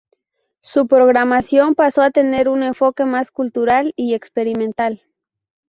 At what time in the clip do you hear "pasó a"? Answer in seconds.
1.75-2.09